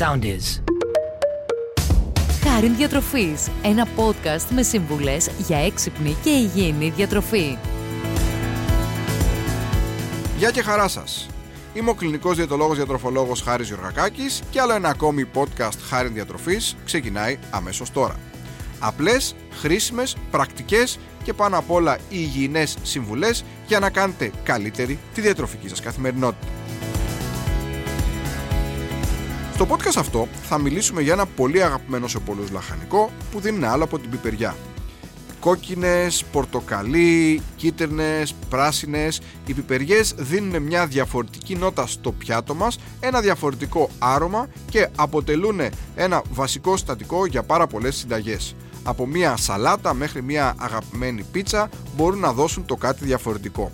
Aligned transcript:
sound 0.00 0.24
is. 0.24 0.62
Χάριν 2.42 2.76
Διατροφής, 2.76 3.48
ένα 3.62 3.86
podcast 3.96 4.46
με 4.50 4.62
σύμβουλες 4.62 5.30
για 5.38 5.58
έξυπνη 5.58 6.16
και 6.22 6.30
υγιεινή 6.30 6.90
διατροφή. 6.90 7.58
Γεια 10.38 10.50
και 10.50 10.62
χαρά 10.62 10.88
σας. 10.88 11.26
Είμαι 11.74 11.90
ο 11.90 11.94
κλινικός 11.94 12.36
διαιτολόγος 12.36 12.76
διατροφολόγος 12.76 13.42
Χάρης 13.42 13.66
Γιωργακάκης 13.66 14.42
και 14.50 14.60
άλλο 14.60 14.74
ένα 14.74 14.88
ακόμη 14.88 15.28
podcast 15.34 15.78
Χάριν 15.88 16.12
Διατροφής 16.12 16.76
ξεκινάει 16.84 17.38
αμέσως 17.50 17.90
τώρα. 17.90 18.16
Απλές, 18.78 19.34
χρήσιμες, 19.60 20.16
πρακτικές 20.30 20.98
και 21.22 21.32
πάνω 21.32 21.58
απ' 21.58 21.70
όλα 21.70 21.98
υγιεινές 22.08 22.76
συμβουλές 22.82 23.44
για 23.66 23.78
να 23.78 23.90
κάνετε 23.90 24.30
καλύτερη 24.42 24.98
τη 25.14 25.20
διατροφική 25.20 25.68
σας 25.68 25.80
καθημερινότητα. 25.80 26.59
Στο 29.60 29.68
podcast 29.74 29.96
αυτό 29.96 30.28
θα 30.42 30.58
μιλήσουμε 30.58 31.02
για 31.02 31.12
ένα 31.12 31.26
πολύ 31.26 31.62
αγαπημένο 31.62 32.08
σε 32.08 32.18
πολλούς 32.18 32.50
λαχανικό 32.50 33.10
που 33.30 33.40
δεν 33.40 33.54
είναι 33.54 33.66
άλλο 33.66 33.84
από 33.84 33.98
την 33.98 34.10
πιπεριά. 34.10 34.56
Κόκκινες, 35.40 36.24
πορτοκαλί, 36.24 37.42
κίτρινες, 37.56 38.34
πράσινες, 38.48 39.20
οι 39.46 39.52
πιπεριές 39.54 40.14
δίνουν 40.16 40.62
μια 40.62 40.86
διαφορετική 40.86 41.56
νότα 41.56 41.86
στο 41.86 42.12
πιάτο 42.12 42.54
μας, 42.54 42.78
ένα 43.00 43.20
διαφορετικό 43.20 43.90
άρωμα 43.98 44.48
και 44.70 44.88
αποτελούν 44.96 45.60
ένα 45.94 46.22
βασικό 46.32 46.76
συστατικό 46.76 47.26
για 47.26 47.42
πάρα 47.42 47.66
πολλές 47.66 47.96
συνταγές. 47.96 48.56
Από 48.82 49.06
μια 49.06 49.36
σαλάτα 49.36 49.94
μέχρι 49.94 50.22
μια 50.22 50.54
αγαπημένη 50.58 51.22
πίτσα 51.32 51.68
μπορούν 51.96 52.18
να 52.18 52.32
δώσουν 52.32 52.66
το 52.66 52.76
κάτι 52.76 53.04
διαφορετικό. 53.04 53.72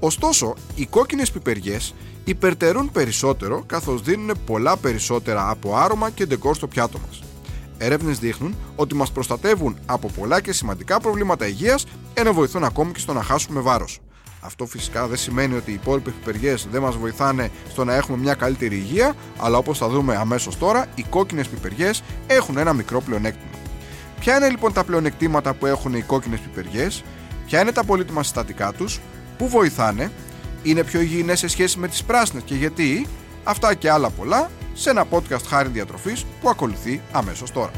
Ωστόσο, 0.00 0.54
οι 0.74 0.86
κόκκινες 0.86 1.30
πιπεριές 1.30 1.94
υπερτερούν 2.28 2.90
περισσότερο 2.92 3.62
καθώς 3.66 4.02
δίνουν 4.02 4.32
πολλά 4.46 4.76
περισσότερα 4.76 5.50
από 5.50 5.76
άρωμα 5.76 6.10
και 6.10 6.26
ντεκόρ 6.26 6.54
στο 6.54 6.66
πιάτο 6.66 6.98
μας. 7.06 7.22
Έρευνες 7.78 8.18
δείχνουν 8.18 8.54
ότι 8.76 8.94
μας 8.94 9.12
προστατεύουν 9.12 9.78
από 9.86 10.10
πολλά 10.18 10.40
και 10.40 10.52
σημαντικά 10.52 11.00
προβλήματα 11.00 11.46
υγείας, 11.46 11.86
ενώ 12.14 12.32
βοηθούν 12.32 12.64
ακόμη 12.64 12.92
και 12.92 12.98
στο 12.98 13.12
να 13.12 13.22
χάσουμε 13.22 13.60
βάρος. 13.60 14.00
Αυτό 14.40 14.66
φυσικά 14.66 15.06
δεν 15.06 15.16
σημαίνει 15.16 15.54
ότι 15.54 15.70
οι 15.70 15.74
υπόλοιπε 15.74 16.10
πιπεριέ 16.10 16.54
δεν 16.70 16.82
μας 16.82 16.96
βοηθάνε 16.96 17.50
στο 17.70 17.84
να 17.84 17.94
έχουμε 17.94 18.18
μια 18.18 18.34
καλύτερη 18.34 18.76
υγεία, 18.76 19.14
αλλά 19.38 19.58
όπως 19.58 19.78
θα 19.78 19.88
δούμε 19.88 20.16
αμέσως 20.16 20.58
τώρα, 20.58 20.86
οι 20.94 21.02
κόκκινες 21.02 21.48
πιπεριές 21.48 22.02
έχουν 22.26 22.58
ένα 22.58 22.72
μικρό 22.72 23.00
πλεονέκτημα. 23.00 23.50
Ποια 24.20 24.36
είναι 24.36 24.48
λοιπόν 24.48 24.72
τα 24.72 24.84
πλεονεκτήματα 24.84 25.54
που 25.54 25.66
έχουν 25.66 25.94
οι 25.94 26.02
κόκκινες 26.02 26.40
πιπεριές, 26.40 27.04
ποια 27.46 27.60
είναι 27.60 27.72
τα 27.72 27.84
πολύτιμα 27.84 28.22
συστατικά 28.22 28.72
τους, 28.72 29.00
πού 29.38 29.48
βοηθάνε, 29.48 30.10
είναι 30.62 30.84
πιο 30.84 31.00
υγιεινές 31.00 31.38
σε 31.38 31.48
σχέση 31.48 31.78
με 31.78 31.88
τις 31.88 32.04
πράσινες 32.04 32.42
και 32.42 32.54
γιατί, 32.54 33.06
αυτά 33.44 33.74
και 33.74 33.90
άλλα 33.90 34.10
πολλά 34.10 34.50
σε 34.74 34.90
ένα 34.90 35.06
podcast 35.10 35.42
χάρη 35.48 35.68
διατροφής 35.68 36.24
που 36.40 36.48
ακολουθεί 36.48 37.00
αμέσως 37.12 37.50
τώρα. 37.50 37.70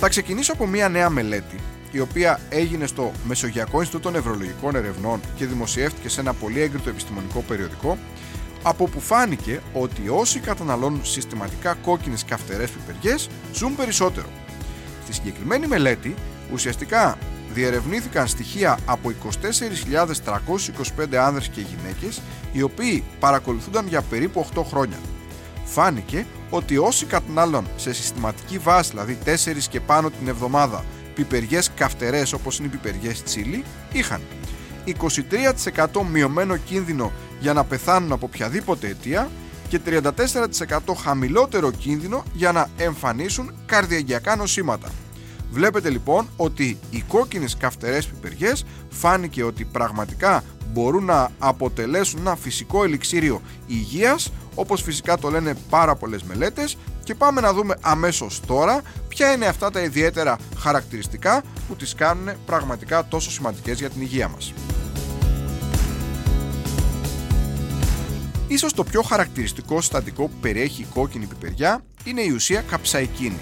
Θα 0.00 0.08
ξεκινήσω 0.08 0.52
από 0.52 0.66
μια 0.66 0.88
νέα 0.88 1.10
μελέτη 1.10 1.56
η 1.90 2.00
οποία 2.00 2.40
έγινε 2.48 2.86
στο 2.86 3.12
Μεσογειακό 3.24 3.78
Ινστιτούτο 3.78 4.10
Νευρολογικών 4.10 4.74
Ερευνών 4.74 5.20
και 5.36 5.46
δημοσιεύτηκε 5.46 6.08
σε 6.08 6.20
ένα 6.20 6.32
πολύ 6.32 6.60
έγκριτο 6.60 6.88
επιστημονικό 6.88 7.40
περιοδικό 7.40 7.98
από 8.62 8.88
που 8.88 9.00
φάνηκε 9.00 9.60
ότι 9.72 10.08
όσοι 10.08 10.40
καταναλώνουν 10.40 11.04
συστηματικά 11.04 11.74
κόκκινες 11.74 12.24
καυτερές 12.24 12.70
πιπεριές 12.70 13.28
ζουν 13.54 13.76
περισσότερο. 13.76 14.26
Στη 15.04 15.12
συγκεκριμένη 15.12 15.66
μελέτη 15.66 16.14
ουσιαστικά 16.52 17.18
διερευνήθηκαν 17.56 18.26
στοιχεία 18.26 18.78
από 18.86 19.12
24.325 21.08 21.14
άνδρες 21.14 21.48
και 21.48 21.60
γυναίκες 21.60 22.20
οι 22.52 22.62
οποίοι 22.62 23.04
παρακολουθούνταν 23.20 23.86
για 23.86 24.02
περίπου 24.02 24.46
8 24.54 24.62
χρόνια. 24.64 24.96
Φάνηκε 25.64 26.26
ότι 26.50 26.76
όσοι 26.76 27.06
κατανάλωναν 27.06 27.66
σε 27.76 27.92
συστηματική 27.92 28.58
βάση, 28.58 28.90
δηλαδή 28.90 29.18
4 29.24 29.28
και 29.70 29.80
πάνω 29.80 30.10
την 30.10 30.28
εβδομάδα, 30.28 30.84
πιπεριές 31.14 31.70
καυτερές 31.76 32.32
όπως 32.32 32.58
είναι 32.58 32.66
οι 32.66 32.70
πιπεριές 32.70 33.22
τσίλι, 33.22 33.64
είχαν 33.92 34.20
23% 34.84 36.02
μειωμένο 36.10 36.56
κίνδυνο 36.56 37.12
για 37.40 37.52
να 37.52 37.64
πεθάνουν 37.64 38.12
από 38.12 38.26
οποιαδήποτε 38.26 38.86
αιτία 38.86 39.30
και 39.68 39.80
34% 39.86 40.78
χαμηλότερο 41.02 41.70
κίνδυνο 41.70 42.22
για 42.32 42.52
να 42.52 42.68
εμφανίσουν 42.76 43.52
καρδιαγγειακά 43.66 44.36
νοσήματα. 44.36 44.88
Βλέπετε 45.56 45.90
λοιπόν 45.90 46.28
ότι 46.36 46.78
οι 46.90 47.04
κόκκινες 47.08 47.56
καυτερές 47.56 48.06
πιπεριές 48.06 48.64
φάνηκε 48.90 49.42
ότι 49.42 49.64
πραγματικά 49.64 50.44
μπορούν 50.72 51.04
να 51.04 51.30
αποτελέσουν 51.38 52.20
ένα 52.20 52.36
φυσικό 52.36 52.84
ελιξίριο 52.84 53.40
υγείας 53.66 54.32
όπως 54.54 54.82
φυσικά 54.82 55.18
το 55.18 55.30
λένε 55.30 55.54
πάρα 55.70 55.94
πολλές 55.94 56.22
μελέτες 56.22 56.76
και 57.04 57.14
πάμε 57.14 57.40
να 57.40 57.52
δούμε 57.52 57.76
αμέσως 57.80 58.40
τώρα 58.46 58.82
ποια 59.08 59.32
είναι 59.32 59.46
αυτά 59.46 59.70
τα 59.70 59.80
ιδιαίτερα 59.80 60.38
χαρακτηριστικά 60.58 61.42
που 61.68 61.76
τις 61.76 61.94
κάνουν 61.94 62.30
πραγματικά 62.46 63.06
τόσο 63.08 63.30
σημαντικές 63.30 63.78
για 63.78 63.90
την 63.90 64.00
υγεία 64.02 64.28
μας. 64.28 64.52
Ίσως 68.48 68.72
το 68.72 68.84
πιο 68.84 69.02
χαρακτηριστικό 69.02 69.80
συστατικό 69.80 70.22
που 70.22 70.36
περιέχει 70.40 70.82
η 70.82 70.86
κόκκινη 70.94 71.26
πιπεριά 71.26 71.84
είναι 72.04 72.20
η 72.20 72.30
ουσία 72.30 72.60
καψαϊκίνη 72.60 73.40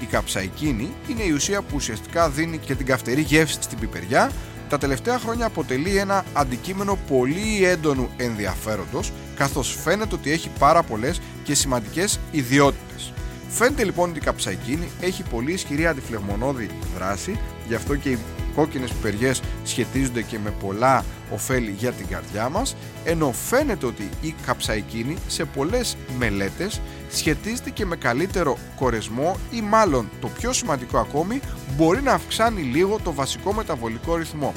η 0.00 0.04
καψαϊκίνη 0.04 0.92
είναι 1.08 1.22
η 1.22 1.30
ουσία 1.30 1.62
που 1.62 1.74
ουσιαστικά 1.74 2.28
δίνει 2.28 2.58
και 2.58 2.74
την 2.74 2.86
καυτερή 2.86 3.20
γεύση 3.20 3.58
στην 3.60 3.78
πιπεριά. 3.78 4.30
Τα 4.68 4.78
τελευταία 4.78 5.18
χρόνια 5.18 5.46
αποτελεί 5.46 5.96
ένα 5.96 6.24
αντικείμενο 6.32 6.98
πολύ 7.08 7.64
έντονου 7.64 8.08
ενδιαφέροντος 8.16 9.12
καθώς 9.36 9.78
φαίνεται 9.82 10.14
ότι 10.14 10.30
έχει 10.32 10.50
πάρα 10.58 10.82
πολλές 10.82 11.20
και 11.42 11.54
σημαντικές 11.54 12.20
ιδιότητες. 12.30 13.12
Φαίνεται 13.48 13.84
λοιπόν 13.84 14.10
ότι 14.10 14.18
η 14.18 14.22
καψαϊκίνη 14.22 14.88
έχει 15.00 15.22
πολύ 15.22 15.52
ισχυρή 15.52 15.86
αντιφλεγμονώδη 15.86 16.68
δράση, 16.96 17.38
γι' 17.68 17.74
αυτό 17.74 17.96
και 17.96 18.10
οι 18.10 18.18
κόκκινες 18.54 18.90
πιπεριές 18.90 19.42
σχετίζονται 19.64 20.22
και 20.22 20.38
με 20.38 20.50
πολλά 20.50 21.04
ωφέλη 21.32 21.74
για 21.78 21.92
την 21.92 22.06
καρδιά 22.06 22.48
μας, 22.48 22.76
ενώ 23.04 23.32
φαίνεται 23.32 23.86
ότι 23.86 24.08
η 24.20 24.34
καψαϊκίνη 24.46 25.16
σε 25.26 25.44
πολλές 25.44 25.96
μελέτες 26.18 26.80
σχετίζεται 27.10 27.70
και 27.70 27.86
με 27.86 27.96
καλύτερο 27.96 28.58
κορεσμό 28.76 29.36
ή 29.50 29.60
μάλλον 29.60 30.08
το 30.20 30.28
πιο 30.28 30.52
σημαντικό 30.52 30.98
ακόμη 30.98 31.40
μπορεί 31.76 32.02
να 32.02 32.12
αυξάνει 32.12 32.62
λίγο 32.62 32.98
το 33.04 33.12
βασικό 33.12 33.52
μεταβολικό 33.52 34.16
ρυθμό. 34.16 34.52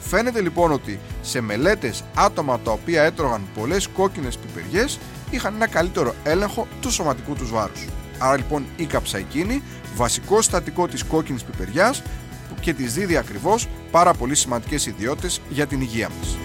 Φαίνεται 0.00 0.40
λοιπόν 0.40 0.72
ότι 0.72 0.98
σε 1.22 1.40
μελέτες 1.40 2.04
άτομα 2.14 2.60
τα 2.60 2.70
οποία 2.70 3.02
έτρωγαν 3.02 3.42
πολλές 3.54 3.86
κόκκινες 3.86 4.36
πιπεριές 4.36 4.98
είχαν 5.30 5.54
ένα 5.54 5.66
καλύτερο 5.66 6.14
έλεγχο 6.24 6.66
του 6.80 6.90
σωματικού 6.90 7.34
τους 7.34 7.50
βάρους. 7.50 7.84
Άρα 8.18 8.36
λοιπόν 8.36 8.64
η 8.76 8.84
καψαϊκίνη, 8.84 9.62
βασικό 9.94 10.42
στατικό 10.42 10.88
της 10.88 11.04
κόκκινης 11.04 11.42
πιπεριάς 11.42 12.02
και 12.60 12.74
της 12.74 12.94
δίδει 12.94 13.16
ακριβώς 13.16 13.68
πάρα 13.90 14.14
πολύ 14.14 14.34
σημαντικές 14.34 14.86
ιδιότητες 14.86 15.40
για 15.48 15.66
την 15.66 15.80
υγεία 15.80 16.10
μας. 16.18 16.36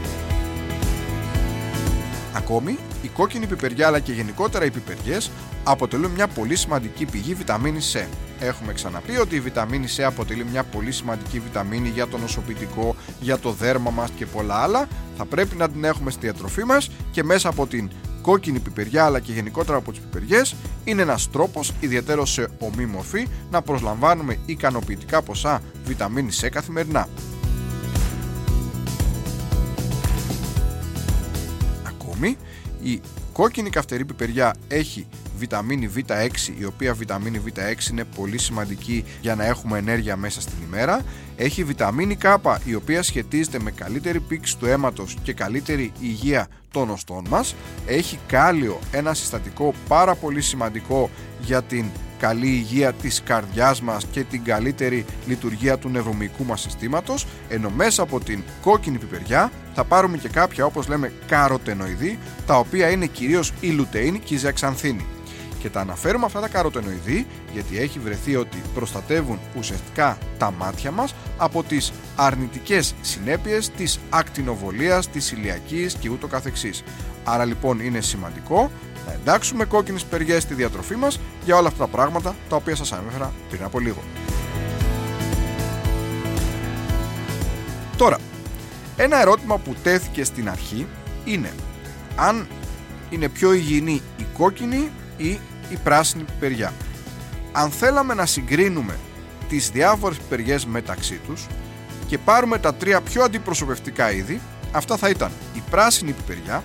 Ακόμη, 2.36 2.78
η 3.02 3.08
κόκκινη 3.08 3.46
πιπεριά 3.48 3.88
αλλά 3.88 4.00
και 4.00 4.12
γενικότερα 4.12 4.66
οι 4.66 4.72
πιπεριές 4.72 5.32
αποτελούν 5.64 6.12
μια 6.12 6.28
πολύ 6.28 6.56
σημαντική 6.56 7.06
πηγή 7.06 7.34
βιταμίνης 7.34 7.96
C. 7.96 8.06
Έχουμε 8.40 8.74
ξαναπεί 8.74 9.18
ότι 9.18 9.36
η 9.36 9.40
βιταμίνη 9.40 9.88
C 9.98 10.02
αποτελεί 10.02 10.46
μια 10.52 10.64
πολύ 10.64 10.92
σημαντική 10.92 11.40
βιταμίνη 11.40 11.90
για 11.90 12.08
το 12.08 12.18
νοσοποιητικό, 12.18 12.96
για 13.20 13.38
το 13.38 13.52
δέρμα 13.52 13.92
μας 13.92 14.10
και 14.16 14.26
πολλά 14.26 14.56
άλλα. 14.56 14.88
Θα 15.18 15.26
πρέπει 15.26 15.56
να 15.56 15.70
την 15.70 15.84
έχουμε 15.84 16.12
στη 16.12 16.20
διατροφή 16.22 16.64
μας 16.64 16.90
και 17.12 17.24
μέσα 17.24 17.50
από 17.50 17.68
την 17.68 17.90
κόκκινη 18.24 18.60
πιπεριά 18.60 19.06
αλλά 19.06 19.20
και 19.20 19.32
γενικότερα 19.32 19.78
από 19.78 19.92
τις 19.92 20.00
πιπεριές 20.00 20.56
είναι 20.84 21.02
ένας 21.02 21.30
τρόπος, 21.32 21.74
ιδιαίτερος 21.80 22.32
σε 22.32 22.48
ομή 22.60 22.86
μορφή, 22.86 23.28
να 23.52 23.62
προσλαμβάνουμε 23.62 24.38
ικανοποιητικά 24.46 25.22
ποσά 25.22 25.62
βιταμίνη 25.86 26.30
C 26.42 26.48
καθημερινά. 26.52 27.08
Ακόμη, 31.88 32.38
η 32.82 33.02
κόκκινη 33.34 33.70
καυτερή 33.70 34.06
πιπεριά 34.06 34.56
έχει 34.68 35.08
βιταμίνη 35.38 35.90
Β6 35.96 36.30
η 36.60 36.66
οποία 36.66 36.94
βιταμίνη 36.94 37.42
Β6 37.46 37.92
είναι 37.92 38.04
πολύ 38.04 38.38
σημαντική 38.38 39.06
για 39.22 39.36
να 39.36 39.46
έχουμε 39.46 39.78
ενέργεια 39.78 40.16
μέσα 40.16 40.42
στην 40.42 40.54
ημέρα. 40.66 41.02
Έχει 41.36 41.64
βιταμίνη 41.64 42.18
K 42.22 42.38
η 42.66 42.76
οποία 42.76 43.04
σχετίζεται 43.04 43.60
με 43.60 43.72
καλύτερη 43.72 44.20
πήξη 44.20 44.58
του 44.58 44.66
αίματος 44.66 45.18
και 45.24 45.34
καλύτερη 45.34 45.92
υγεία 46.00 46.48
των 46.72 46.90
οστών 46.90 47.26
μας. 47.30 47.56
Έχει 47.86 48.20
κάλιο 48.28 48.80
ένα 48.92 49.14
συστατικό 49.14 49.74
πάρα 49.88 50.16
πολύ 50.16 50.42
σημαντικό 50.42 51.10
για 51.42 51.62
την 51.62 51.86
καλή 52.24 52.48
υγεία 52.48 52.94
της 52.94 53.22
καρδιάς 53.24 53.82
μας 53.82 54.06
και 54.12 54.24
την 54.24 54.44
καλύτερη 54.44 55.06
λειτουργία 55.26 55.78
του 55.78 55.90
νευρομυϊκού 55.90 56.44
μας 56.46 56.62
συστήματος 56.62 57.26
ενώ 57.50 57.70
μέσα 57.70 58.02
από 58.02 58.20
την 58.20 58.44
κόκκινη 58.62 58.98
πιπεριά 58.98 59.52
θα 59.74 59.84
πάρουμε 59.84 60.18
και 60.18 60.30
κάποια 60.30 60.66
όπως 60.66 60.88
λέμε 60.88 61.12
καροτενοειδή 61.28 62.20
τα 62.46 62.58
οποία 62.58 62.90
είναι 62.90 63.06
κυρίως 63.06 63.54
η 63.60 63.68
λουτεΐνη 63.68 64.20
και 64.20 64.34
η 64.34 64.38
ζεξανθίνη 64.38 65.06
και 65.60 65.70
τα 65.70 65.80
αναφέρουμε 65.80 66.26
αυτά 66.26 66.40
τα 66.40 66.48
καροτενοειδή 66.48 67.28
γιατί 67.54 67.80
έχει 67.80 68.00
βρεθεί 68.00 68.36
ότι 68.36 68.62
προστατεύουν 68.74 69.40
ουσιαστικά 69.58 70.18
τα 70.38 70.52
μάτια 70.52 70.92
μας 70.92 71.16
από 71.38 71.64
τις 71.64 71.92
αρνητικές 72.16 72.96
συνέπειες 73.02 73.70
της 73.70 74.00
ακτινοβολίας, 74.10 75.10
της 75.10 75.32
ηλιακής 75.32 75.94
και 75.94 76.10
ούτω 76.10 76.28
καθεξής. 76.28 76.84
Άρα 77.24 77.46
λοιπόν 77.46 77.80
είναι 77.80 78.02
σημαντικό 78.02 78.72
να 79.08 79.14
εντάξουμε 79.14 79.66
κόκκινες 79.66 80.04
πιπεριές 80.04 80.44
στη 80.44 80.54
διατροφή 80.54 80.96
μας 80.96 81.20
για 81.46 81.56
όλα 81.56 81.68
αυτά 81.68 81.84
τα 81.86 81.90
πράγματα 81.90 82.36
τα 82.50 82.56
οποία 82.56 82.76
σας 82.76 82.92
ανέφερα 82.92 83.34
πριν 83.50 83.64
από 83.64 83.80
λίγο. 83.80 84.04
Τώρα, 87.98 88.18
ένα 88.98 89.22
ερώτημα 89.22 89.58
που 89.58 89.76
τέθηκε 89.84 90.24
στην 90.24 90.50
αρχή 90.50 90.88
είναι 91.26 91.54
αν 92.16 92.48
είναι 93.10 93.30
πιο 93.30 93.54
υγιεινή 93.54 94.02
η 94.18 94.26
κόκκινη 94.38 94.92
ή 95.18 95.40
η 95.70 95.76
πράσινη 95.84 96.24
πιπεριά. 96.24 96.74
Αν 97.52 97.70
θέλαμε 97.70 98.14
να 98.14 98.26
συγκρίνουμε 98.26 98.98
τις 99.50 99.70
διάφορες 99.70 100.18
πιπεριές 100.18 100.66
μεταξύ 100.66 101.20
τους 101.28 101.48
και 102.08 102.18
πάρουμε 102.18 102.60
τα 102.60 102.74
τρία 102.74 103.02
πιο 103.02 103.24
αντιπροσωπευτικά 103.24 104.12
είδη, 104.12 104.42
αυτά 104.72 104.98
θα 104.98 105.10
ήταν 105.10 105.32
η 105.54 105.62
πράσινη 105.70 106.12
πιπεριά, 106.12 106.64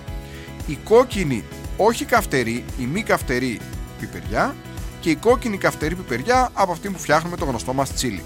η 0.67 0.77
κόκκινη 0.83 1.43
όχι 1.81 2.05
καυτερή, 2.05 2.63
η 2.79 2.83
μη 2.83 3.03
καυτερή 3.03 3.59
πιπεριά 3.99 4.55
και 4.99 5.09
η 5.09 5.15
κόκκινη 5.15 5.57
καυτερή 5.57 5.95
πιπεριά 5.95 6.49
από 6.53 6.71
αυτή 6.71 6.89
που 6.89 6.99
φτιάχνουμε 6.99 7.35
το 7.35 7.45
γνωστό 7.45 7.73
μας 7.73 7.93
τσίλι. 7.93 8.23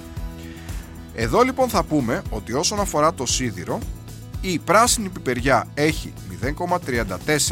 Εδώ 1.16 1.42
λοιπόν 1.42 1.70
θα 1.70 1.84
πούμε 1.84 2.22
ότι 2.30 2.54
όσον 2.54 2.80
αφορά 2.80 3.14
το 3.14 3.26
σίδηρο, 3.26 3.80
η 4.42 4.60
πράσινη 4.60 5.10
πιπεριά 5.10 5.68
έχει 5.74 6.14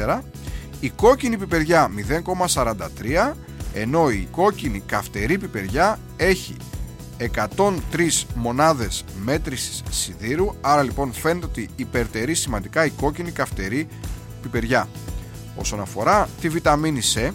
0,34, 0.06 0.20
η 0.80 0.90
κόκκινη 0.90 1.38
πιπεριά 1.38 1.92
0,43, 2.48 3.34
ενώ 3.74 4.10
η 4.10 4.28
κόκκινη 4.32 4.84
καυτερή 4.86 5.38
πιπεριά 5.38 6.00
έχει 6.18 6.56
103 7.56 7.70
μονάδες 8.36 9.04
μέτρησης 9.24 9.84
σιδήρου, 9.90 10.56
άρα 10.62 10.84
λοιπόν 10.84 11.14
φαίνεται 11.14 11.46
ότι 11.46 11.70
υπερτερεί 11.76 12.34
σημαντικά 12.34 12.86
η 12.86 12.90
κόκκινη 12.90 13.32
καυτερή 13.32 13.88
πιπεριά. 14.42 14.88
Όσον 15.56 15.82
αφορά 15.82 16.30
τη 16.42 16.50
βιταμίνη 16.50 17.02
C, 17.14 17.32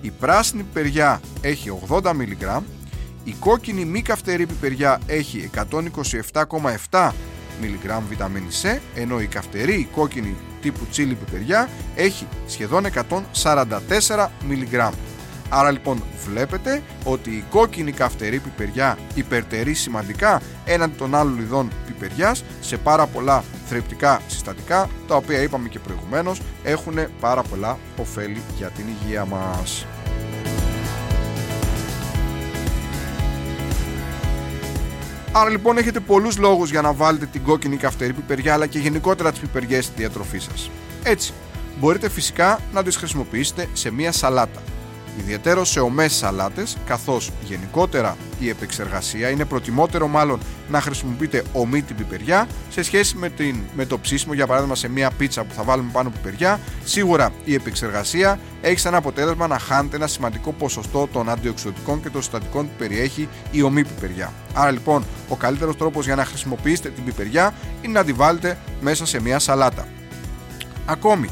η 0.00 0.10
πράσινη 0.10 0.62
πιπεριά 0.62 1.20
έχει 1.40 1.78
80 1.88 2.00
mg, 2.02 2.60
η 3.24 3.34
κόκκινη 3.38 3.84
μη 3.84 4.02
καυτερή 4.02 4.46
πιπεριά 4.46 5.00
έχει 5.06 5.50
127,7 6.90 7.10
mg 7.62 8.00
βιταμίνη 8.08 8.48
C, 8.62 8.78
ενώ 8.94 9.20
η 9.20 9.26
καυτερή 9.26 9.74
η 9.74 9.88
κόκκινη 9.94 10.36
τύπου 10.60 10.86
τσίλι 10.90 11.14
πιπεριά 11.14 11.68
έχει 11.96 12.26
σχεδόν 12.46 12.84
144 13.32 14.28
mg. 14.50 14.90
Άρα 15.48 15.70
λοιπόν 15.70 16.02
βλέπετε 16.26 16.82
ότι 17.04 17.30
η 17.30 17.44
κόκκινη 17.50 17.92
καυτερή 17.92 18.38
πιπεριά 18.38 18.98
υπερτερεί 19.14 19.74
σημαντικά 19.74 20.40
έναντι 20.64 20.94
των 20.98 21.14
άλλων 21.14 21.38
ειδών 21.38 21.70
πιπεριάς 21.86 22.44
σε 22.60 22.76
πάρα 22.76 23.06
πολλά 23.06 23.44
θρεπτικά 23.72 24.20
συστατικά 24.26 24.88
τα 25.06 25.16
οποία 25.16 25.42
είπαμε 25.42 25.68
και 25.68 25.78
προηγουμένως 25.78 26.40
έχουν 26.62 26.94
πάρα 27.20 27.42
πολλά 27.42 27.78
ωφέλη 27.96 28.42
για 28.56 28.68
την 28.68 28.84
υγεία 28.88 29.24
μας. 29.24 29.86
Άρα 35.32 35.50
λοιπόν 35.50 35.78
έχετε 35.78 36.00
πολλούς 36.00 36.38
λόγους 36.38 36.70
για 36.70 36.80
να 36.80 36.92
βάλετε 36.92 37.26
την 37.26 37.42
κόκκινη 37.42 37.76
καυτερή 37.76 38.12
πιπεριά 38.12 38.52
αλλά 38.54 38.66
και 38.66 38.78
γενικότερα 38.78 39.30
τις 39.30 39.40
πιπεριές 39.40 39.84
στη 39.84 39.94
διατροφή 39.96 40.38
σας. 40.38 40.70
Έτσι, 41.02 41.32
μπορείτε 41.80 42.08
φυσικά 42.08 42.60
να 42.72 42.82
τις 42.82 42.96
χρησιμοποιήσετε 42.96 43.68
σε 43.72 43.90
μία 43.90 44.12
σαλάτα 44.12 44.60
ιδιαίτερο 45.18 45.64
σε 45.64 45.80
ομές 45.80 46.12
σαλάτες, 46.12 46.76
καθώς 46.86 47.30
γενικότερα 47.44 48.16
η 48.40 48.48
επεξεργασία 48.48 49.30
είναι 49.30 49.44
προτιμότερο 49.44 50.06
μάλλον 50.08 50.40
να 50.68 50.80
χρησιμοποιείτε 50.80 51.44
ομή 51.52 51.82
την 51.82 51.96
πιπεριά 51.96 52.46
σε 52.70 52.82
σχέση 52.82 53.16
με, 53.16 53.28
την, 53.28 53.56
με 53.76 53.86
το 53.86 53.98
ψήσιμο, 53.98 54.34
για 54.34 54.46
παράδειγμα 54.46 54.74
σε 54.74 54.88
μια 54.88 55.10
πίτσα 55.10 55.44
που 55.44 55.54
θα 55.54 55.62
βάλουμε 55.62 55.90
πάνω 55.92 56.10
πιπεριά, 56.10 56.60
σίγουρα 56.84 57.32
η 57.44 57.54
επεξεργασία 57.54 58.38
έχει 58.60 58.78
σαν 58.78 58.94
αποτέλεσμα 58.94 59.46
να 59.46 59.58
χάνετε 59.58 59.96
ένα 59.96 60.06
σημαντικό 60.06 60.52
ποσοστό 60.52 61.08
των 61.12 61.28
αντιοξυδοτικών 61.28 62.02
και 62.02 62.10
των 62.10 62.22
συστατικών 62.22 62.66
που 62.66 62.72
περιέχει 62.78 63.28
η 63.50 63.62
ομή 63.62 63.84
πιπεριά. 63.84 64.32
Άρα 64.54 64.70
λοιπόν 64.70 65.04
ο 65.28 65.36
καλύτερος 65.36 65.76
τρόπος 65.76 66.04
για 66.04 66.14
να 66.14 66.24
χρησιμοποιήσετε 66.24 66.88
την 66.88 67.04
πιπεριά 67.04 67.54
είναι 67.82 67.92
να 67.92 68.04
τη 68.04 68.12
βάλετε 68.12 68.58
μέσα 68.80 69.06
σε 69.06 69.20
μια 69.20 69.38
σαλάτα. 69.38 69.86
Ακόμη, 70.86 71.28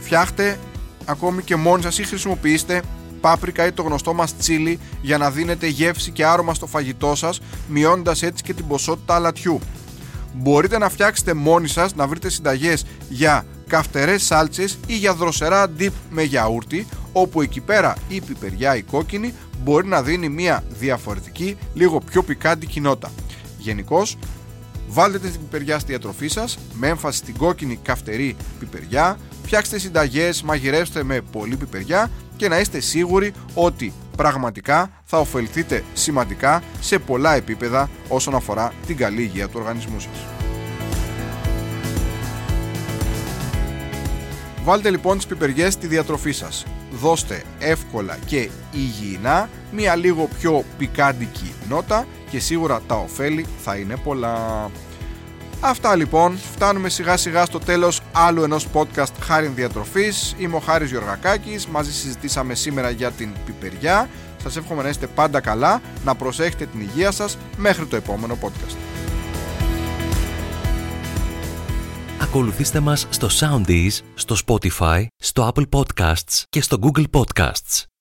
φτιάχτε 0.00 0.58
ακόμη 1.04 1.42
και 1.42 1.56
μόνοι 1.56 1.82
σας 1.82 1.98
ή 1.98 2.04
χρησιμοποιήστε 2.04 2.82
πάπρικα 3.20 3.66
ή 3.66 3.72
το 3.72 3.82
γνωστό 3.82 4.14
μας 4.14 4.36
τσίλι 4.36 4.78
για 5.02 5.18
να 5.18 5.30
δίνετε 5.30 5.66
γεύση 5.66 6.10
και 6.10 6.26
άρωμα 6.26 6.54
στο 6.54 6.66
φαγητό 6.66 7.14
σας 7.14 7.40
μειώνοντας 7.68 8.22
έτσι 8.22 8.42
και 8.42 8.54
την 8.54 8.66
ποσότητα 8.66 9.14
αλατιού. 9.14 9.60
Μπορείτε 10.34 10.78
να 10.78 10.88
φτιάξετε 10.88 11.34
μόνοι 11.34 11.68
σας 11.68 11.94
να 11.94 12.06
βρείτε 12.06 12.28
συνταγές 12.30 12.84
για 13.08 13.46
καυτερές 13.68 14.22
σάλτσες 14.22 14.78
ή 14.86 14.96
για 14.96 15.14
δροσερά 15.14 15.66
dip 15.78 15.90
με 16.10 16.22
γιαούρτι 16.22 16.86
όπου 17.12 17.42
εκεί 17.42 17.60
πέρα 17.60 17.96
η 18.08 18.20
πιπεριά 18.20 18.76
η 18.76 18.82
κόκκινη 18.82 19.34
μπορεί 19.62 19.86
να 19.86 20.02
δίνει 20.02 20.28
μια 20.28 20.64
διαφορετική 20.78 21.56
λίγο 21.74 21.98
πιο 21.98 22.22
πικάντη 22.22 22.80
νότα. 22.80 23.10
Γενικώς, 23.58 24.16
βάλτε 24.88 25.18
την 25.18 25.40
πιπεριά 25.40 25.78
στη 25.78 25.88
διατροφή 25.88 26.28
σας 26.28 26.58
με 26.72 26.88
έμφαση 26.88 27.18
στην 27.18 27.36
κόκκινη 27.36 27.78
καυτερή 27.82 28.36
πιπεριά 28.58 29.18
φτιάξτε 29.42 29.78
συνταγές, 29.78 30.42
μαγειρεύστε 30.42 31.02
με 31.02 31.20
πολύ 31.20 31.56
πιπεριά 31.56 32.10
και 32.36 32.48
να 32.48 32.60
είστε 32.60 32.80
σίγουροι 32.80 33.32
ότι 33.54 33.92
πραγματικά 34.16 34.90
θα 35.04 35.18
ωφεληθείτε 35.18 35.84
σημαντικά 35.94 36.62
σε 36.80 36.98
πολλά 36.98 37.34
επίπεδα 37.34 37.90
όσον 38.08 38.34
αφορά 38.34 38.72
την 38.86 38.96
καλή 38.96 39.22
υγεία 39.22 39.48
του 39.48 39.56
οργανισμού 39.58 40.00
σας. 40.00 40.26
Βάλτε 44.64 44.90
λοιπόν 44.90 45.16
τις 45.16 45.26
πιπεριές 45.26 45.72
στη 45.72 45.86
διατροφή 45.86 46.32
σας. 46.32 46.66
Δώστε 46.92 47.42
εύκολα 47.58 48.18
και 48.26 48.48
υγιεινά 48.72 49.48
μία 49.72 49.96
λίγο 49.96 50.28
πιο 50.38 50.64
πικάντικη 50.78 51.54
νότα 51.68 52.06
και 52.30 52.38
σίγουρα 52.38 52.80
τα 52.86 52.94
ωφέλη 52.94 53.46
θα 53.62 53.76
είναι 53.76 53.96
πολλά. 53.96 54.70
Αυτά 55.64 55.96
λοιπόν, 55.96 56.38
φτάνουμε 56.54 56.88
σιγά 56.88 57.16
σιγά 57.16 57.44
στο 57.44 57.58
τέλος 57.58 58.00
άλλου 58.12 58.42
ενός 58.42 58.66
podcast 58.72 59.12
Χάριν 59.20 59.54
Διατροφής. 59.54 60.34
Είμαι 60.38 60.56
ο 60.56 60.58
Χάρης 60.58 60.90
Γιωργακάκης, 60.90 61.66
μαζί 61.66 61.92
συζητήσαμε 61.92 62.54
σήμερα 62.54 62.90
για 62.90 63.10
την 63.10 63.32
πιπεριά. 63.46 64.08
Σας 64.42 64.56
εύχομαι 64.56 64.82
να 64.82 64.88
είστε 64.88 65.06
πάντα 65.06 65.40
καλά, 65.40 65.80
να 66.04 66.14
προσέχετε 66.14 66.66
την 66.66 66.80
υγεία 66.80 67.10
σας 67.10 67.36
μέχρι 67.56 67.86
το 67.86 67.96
επόμενο 67.96 68.38
podcast. 68.42 68.76
Ακολουθήστε 72.20 72.80
μας 72.80 73.06
στο 73.10 73.28
Soundees, 73.40 73.98
στο 74.14 74.36
Spotify, 74.46 75.06
στο 75.16 75.52
Apple 75.54 75.68
Podcasts 75.68 76.42
και 76.48 76.62
στο 76.62 76.76
Google 76.82 77.04
Podcasts. 77.10 77.91